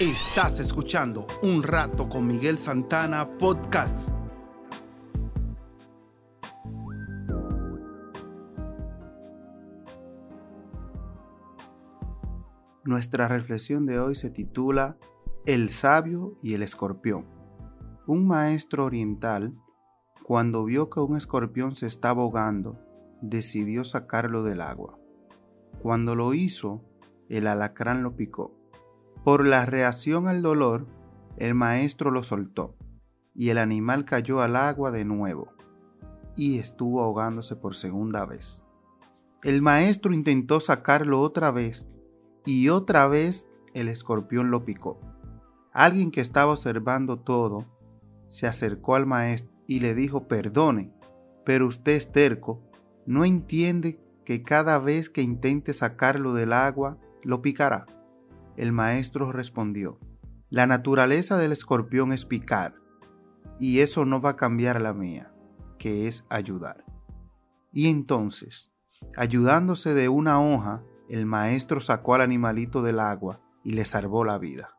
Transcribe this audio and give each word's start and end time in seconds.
Estás 0.00 0.58
escuchando 0.60 1.26
Un 1.42 1.62
Rato 1.62 2.08
con 2.08 2.26
Miguel 2.26 2.56
Santana 2.56 3.36
Podcast. 3.36 4.08
Nuestra 12.82 13.28
reflexión 13.28 13.84
de 13.84 14.00
hoy 14.00 14.14
se 14.14 14.30
titula 14.30 14.96
El 15.44 15.68
sabio 15.68 16.34
y 16.42 16.54
el 16.54 16.62
escorpión. 16.62 17.26
Un 18.06 18.26
maestro 18.26 18.86
oriental, 18.86 19.54
cuando 20.24 20.64
vio 20.64 20.88
que 20.88 21.00
un 21.00 21.18
escorpión 21.18 21.74
se 21.74 21.86
estaba 21.86 22.22
ahogando, 22.22 22.80
decidió 23.20 23.84
sacarlo 23.84 24.44
del 24.44 24.62
agua. 24.62 24.98
Cuando 25.82 26.14
lo 26.14 26.32
hizo, 26.32 26.82
el 27.28 27.46
alacrán 27.46 28.02
lo 28.02 28.16
picó 28.16 28.59
por 29.24 29.46
la 29.46 29.66
reacción 29.66 30.28
al 30.28 30.42
dolor, 30.42 30.86
el 31.36 31.54
maestro 31.54 32.10
lo 32.10 32.22
soltó, 32.22 32.76
y 33.34 33.50
el 33.50 33.58
animal 33.58 34.04
cayó 34.04 34.40
al 34.40 34.56
agua 34.56 34.90
de 34.90 35.04
nuevo, 35.04 35.52
y 36.36 36.58
estuvo 36.58 37.02
ahogándose 37.02 37.56
por 37.56 37.74
segunda 37.74 38.24
vez. 38.24 38.64
El 39.42 39.62
maestro 39.62 40.12
intentó 40.12 40.60
sacarlo 40.60 41.20
otra 41.20 41.50
vez, 41.50 41.86
y 42.44 42.68
otra 42.68 43.06
vez 43.06 43.46
el 43.74 43.88
escorpión 43.88 44.50
lo 44.50 44.64
picó. 44.64 44.98
Alguien 45.72 46.10
que 46.10 46.20
estaba 46.20 46.52
observando 46.52 47.16
todo 47.16 47.66
se 48.28 48.46
acercó 48.46 48.96
al 48.96 49.06
maestro 49.06 49.52
y 49.66 49.80
le 49.80 49.94
dijo, 49.94 50.26
perdone, 50.26 50.92
pero 51.44 51.66
usted 51.66 51.92
es 51.92 52.10
terco, 52.10 52.62
no 53.06 53.24
entiende 53.24 53.98
que 54.24 54.42
cada 54.42 54.78
vez 54.78 55.10
que 55.10 55.22
intente 55.22 55.72
sacarlo 55.72 56.34
del 56.34 56.52
agua, 56.52 56.98
lo 57.22 57.42
picará. 57.42 57.86
El 58.60 58.72
maestro 58.72 59.32
respondió, 59.32 59.98
la 60.50 60.66
naturaleza 60.66 61.38
del 61.38 61.50
escorpión 61.50 62.12
es 62.12 62.26
picar, 62.26 62.74
y 63.58 63.80
eso 63.80 64.04
no 64.04 64.20
va 64.20 64.32
a 64.32 64.36
cambiar 64.36 64.82
la 64.82 64.92
mía, 64.92 65.32
que 65.78 66.06
es 66.06 66.26
ayudar. 66.28 66.84
Y 67.72 67.88
entonces, 67.88 68.70
ayudándose 69.16 69.94
de 69.94 70.10
una 70.10 70.42
hoja, 70.42 70.84
el 71.08 71.24
maestro 71.24 71.80
sacó 71.80 72.16
al 72.16 72.20
animalito 72.20 72.82
del 72.82 73.00
agua 73.00 73.40
y 73.64 73.70
le 73.70 73.86
salvó 73.86 74.26
la 74.26 74.36
vida. 74.36 74.76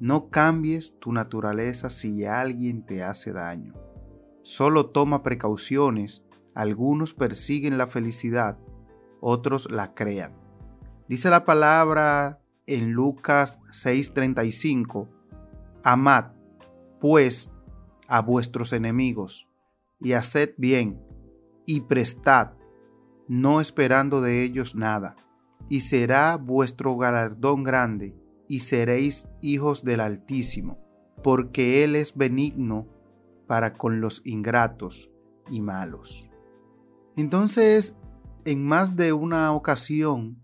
No 0.00 0.30
cambies 0.30 0.98
tu 0.98 1.12
naturaleza 1.12 1.90
si 1.90 2.24
alguien 2.24 2.86
te 2.86 3.02
hace 3.02 3.34
daño. 3.34 3.74
Solo 4.40 4.86
toma 4.86 5.22
precauciones. 5.22 6.24
Algunos 6.54 7.12
persiguen 7.12 7.76
la 7.76 7.86
felicidad, 7.86 8.56
otros 9.20 9.70
la 9.70 9.92
crean. 9.92 10.32
Dice 11.06 11.28
la 11.28 11.44
palabra 11.44 12.40
en 12.66 12.92
Lucas 12.92 13.58
6:35, 13.70 15.08
Amad, 15.82 16.32
pues, 17.00 17.52
a 18.08 18.20
vuestros 18.20 18.72
enemigos, 18.72 19.48
y 20.00 20.12
haced 20.12 20.54
bien, 20.56 21.00
y 21.66 21.82
prestad, 21.82 22.52
no 23.28 23.60
esperando 23.60 24.20
de 24.20 24.42
ellos 24.42 24.74
nada, 24.74 25.16
y 25.68 25.80
será 25.80 26.36
vuestro 26.36 26.96
galardón 26.96 27.64
grande, 27.64 28.14
y 28.48 28.60
seréis 28.60 29.28
hijos 29.40 29.84
del 29.84 30.00
Altísimo, 30.00 30.78
porque 31.22 31.84
Él 31.84 31.96
es 31.96 32.16
benigno 32.16 32.86
para 33.46 33.72
con 33.72 34.00
los 34.00 34.22
ingratos 34.24 35.10
y 35.50 35.60
malos. 35.60 36.28
Entonces, 37.16 37.96
en 38.44 38.64
más 38.64 38.96
de 38.96 39.12
una 39.12 39.52
ocasión, 39.52 40.43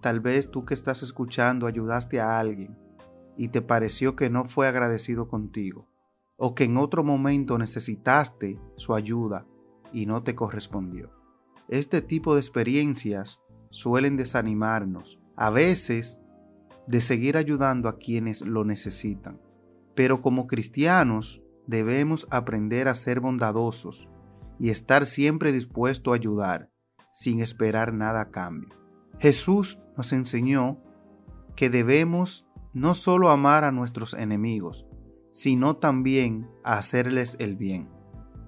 Tal 0.00 0.20
vez 0.20 0.50
tú 0.50 0.64
que 0.64 0.74
estás 0.74 1.02
escuchando 1.02 1.66
ayudaste 1.66 2.20
a 2.20 2.38
alguien 2.38 2.78
y 3.36 3.48
te 3.48 3.62
pareció 3.62 4.16
que 4.16 4.30
no 4.30 4.44
fue 4.44 4.66
agradecido 4.66 5.28
contigo, 5.28 5.88
o 6.36 6.54
que 6.54 6.64
en 6.64 6.76
otro 6.76 7.04
momento 7.04 7.58
necesitaste 7.58 8.58
su 8.76 8.94
ayuda 8.94 9.46
y 9.92 10.06
no 10.06 10.22
te 10.22 10.34
correspondió. 10.34 11.10
Este 11.68 12.02
tipo 12.02 12.34
de 12.34 12.40
experiencias 12.40 13.40
suelen 13.70 14.16
desanimarnos, 14.16 15.20
a 15.36 15.50
veces 15.50 16.18
de 16.86 17.00
seguir 17.00 17.36
ayudando 17.36 17.88
a 17.88 17.98
quienes 17.98 18.40
lo 18.40 18.64
necesitan. 18.64 19.40
Pero 19.94 20.22
como 20.22 20.46
cristianos 20.46 21.40
debemos 21.66 22.26
aprender 22.30 22.88
a 22.88 22.94
ser 22.94 23.20
bondadosos 23.20 24.08
y 24.58 24.70
estar 24.70 25.06
siempre 25.06 25.52
dispuesto 25.52 26.12
a 26.12 26.16
ayudar 26.16 26.70
sin 27.12 27.40
esperar 27.40 27.92
nada 27.92 28.22
a 28.22 28.30
cambio. 28.30 28.80
Jesús 29.20 29.78
nos 29.98 30.14
enseñó 30.14 30.78
que 31.54 31.68
debemos 31.68 32.46
no 32.72 32.94
solo 32.94 33.28
amar 33.28 33.64
a 33.64 33.70
nuestros 33.70 34.14
enemigos, 34.14 34.86
sino 35.30 35.76
también 35.76 36.48
a 36.64 36.78
hacerles 36.78 37.36
el 37.38 37.54
bien. 37.54 37.90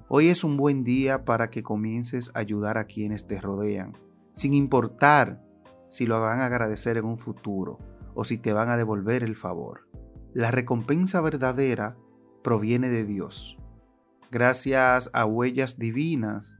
Hoy 0.08 0.28
es 0.28 0.44
un 0.44 0.56
buen 0.56 0.82
día 0.82 1.26
para 1.26 1.50
que 1.50 1.62
comiences 1.62 2.30
a 2.34 2.38
ayudar 2.38 2.78
a 2.78 2.86
quienes 2.86 3.26
te 3.26 3.38
rodean, 3.38 3.92
sin 4.32 4.54
importar 4.54 5.44
si 5.90 6.06
lo 6.06 6.18
van 6.22 6.40
a 6.40 6.46
agradecer 6.46 6.96
en 6.96 7.04
un 7.04 7.18
futuro 7.18 7.76
o 8.14 8.24
si 8.24 8.38
te 8.38 8.54
van 8.54 8.70
a 8.70 8.78
devolver 8.78 9.22
el 9.24 9.36
favor. 9.36 9.88
La 10.32 10.50
recompensa 10.50 11.20
verdadera 11.20 11.98
proviene 12.42 12.88
de 12.88 13.04
Dios. 13.04 13.58
Gracias 14.30 15.10
a 15.12 15.26
huellas 15.26 15.78
divinas 15.78 16.56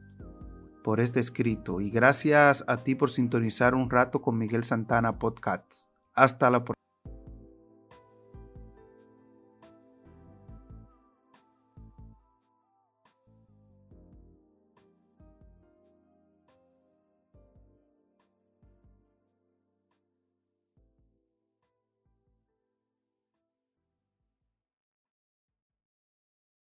por 0.83 1.01
este 1.01 1.21
escrito 1.21 1.81
y 1.81 1.91
gracias 1.91 2.65
a 2.67 2.79
ti 2.79 2.95
por 2.95 3.11
sintonizar 3.11 3.75
un 3.75 3.91
rato 3.91 4.21
con 4.21 4.39
Miguel 4.39 4.65
Santana 4.65 5.19
Podcast. 5.19 5.65
Hasta 6.15 6.51
la 6.51 6.59
próxima. 6.59 6.82